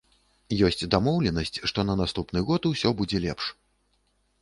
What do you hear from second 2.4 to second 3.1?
год усё